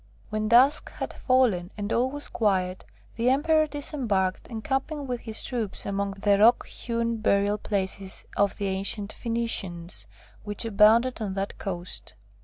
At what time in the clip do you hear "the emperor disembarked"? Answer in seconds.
3.17-4.47